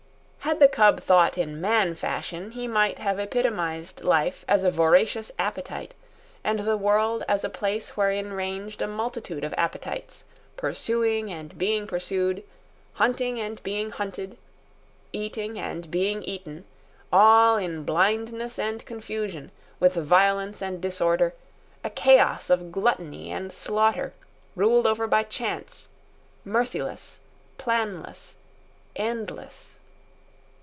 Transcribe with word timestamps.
Had 0.41 0.59
the 0.59 0.67
cub 0.67 1.01
thought 1.01 1.37
in 1.37 1.61
man 1.61 1.95
fashion, 1.95 2.51
he 2.51 2.67
might 2.67 2.97
have 2.97 3.19
epitomised 3.19 4.01
life 4.03 4.43
as 4.49 4.63
a 4.63 4.71
voracious 4.71 5.31
appetite 5.39 5.93
and 6.43 6.59
the 6.59 6.75
world 6.75 7.23
as 7.27 7.43
a 7.43 7.49
place 7.49 7.91
wherein 7.95 8.33
ranged 8.33 8.81
a 8.81 8.87
multitude 8.87 9.45
of 9.45 9.53
appetites, 9.55 10.25
pursuing 10.57 11.31
and 11.31 11.57
being 11.57 11.87
pursued, 11.87 12.43
hunting 12.93 13.39
and 13.39 13.63
being 13.63 13.91
hunted, 13.91 14.35
eating 15.13 15.57
and 15.57 15.89
being 15.89 16.21
eaten, 16.23 16.65
all 17.13 17.55
in 17.55 17.85
blindness 17.85 18.59
and 18.59 18.85
confusion, 18.85 19.51
with 19.79 19.93
violence 19.93 20.61
and 20.61 20.81
disorder, 20.81 21.33
a 21.83 21.89
chaos 21.89 22.49
of 22.49 22.73
gluttony 22.73 23.31
and 23.31 23.53
slaughter, 23.53 24.13
ruled 24.57 24.87
over 24.87 25.07
by 25.07 25.23
chance, 25.23 25.87
merciless, 26.43 27.19
planless, 27.57 28.35
endless. 28.97 29.75